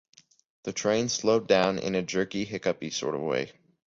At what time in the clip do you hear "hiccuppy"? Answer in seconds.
2.43-2.89